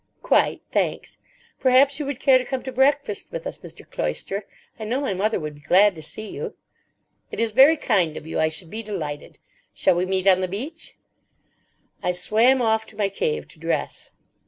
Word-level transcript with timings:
"Quite, 0.23 0.63
thanks. 0.71 1.19
Perhaps 1.59 1.99
you 1.99 2.07
would 2.07 2.19
care 2.19 2.39
to 2.39 2.43
come 2.43 2.63
to 2.63 2.71
breakfast 2.71 3.31
with 3.31 3.45
us, 3.45 3.59
Mr. 3.59 3.87
Cloyster? 3.87 4.47
I 4.79 4.83
know 4.85 4.99
my 4.99 5.13
mother 5.13 5.39
would 5.39 5.53
be 5.53 5.61
glad 5.61 5.95
to 5.95 6.01
see 6.01 6.27
you." 6.31 6.55
"It 7.29 7.39
is 7.39 7.51
very 7.51 7.77
kind 7.77 8.17
of 8.17 8.25
you. 8.25 8.39
I 8.39 8.47
should 8.49 8.71
be 8.71 8.81
delighted. 8.81 9.37
Shall 9.75 9.93
we 9.93 10.07
meet 10.07 10.25
on 10.25 10.39
the 10.39 10.47
beach?" 10.47 10.95
I 12.01 12.13
swam 12.13 12.63
off 12.63 12.87
to 12.87 12.97
my 12.97 13.09
cave 13.09 13.47
to 13.49 13.59
dress. 13.59 14.09